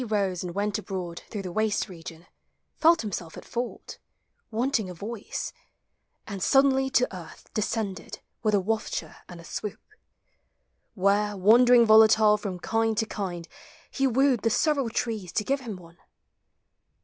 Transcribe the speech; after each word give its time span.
rose 0.09 0.41
and•";'" 0.43 0.55
Through 1.29 1.41
the 1.43 1.51
waste 1.51 1.87
region, 1.87 2.25
felt 2.75 3.03
himself 3.03 3.37
al 3.37 3.43
fault, 3.43 3.99
Wanting 4.49 4.89
a 4.89 4.95
voice; 4.95 5.53
and 6.25 6.41
suddenly 6.41 6.89
toeartb 6.89 7.45
Uescen.le.1 7.53 8.17
will, 8.41 8.55
a 8.55 8.59
wafture 8.63 9.17
and 9.29 9.39
a 9.39 9.43
swoop, 9.43 9.79
220 10.95 10.95
POEMS 10.95 10.97
OF 10.97 10.97
NATURE. 10.97 11.01
Where, 11.03 11.37
wandering 11.37 11.85
volatile 11.85 12.37
from 12.37 12.57
kind 12.59 12.97
to 12.97 13.05
kind, 13.05 13.47
He 13.91 14.07
wooed 14.07 14.41
the 14.41 14.49
several 14.49 14.89
trees 14.89 15.31
to 15.33 15.43
give 15.43 15.59
him 15.59 15.75
one. 15.75 15.99